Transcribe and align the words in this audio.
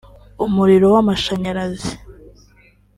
umuriro 0.45 0.87
w’amashanyarazi 0.93 1.93